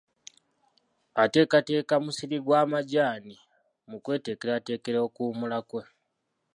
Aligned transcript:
Ateekateeka 1.23 1.95
musiri 2.05 2.37
gwa 2.45 2.61
majaani 2.71 3.35
mu 3.89 3.97
kweteekerateekera 4.03 4.99
okuwummula 5.07 5.57
kwe. 5.69 5.81